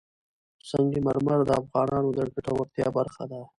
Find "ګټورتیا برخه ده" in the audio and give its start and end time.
2.33-3.41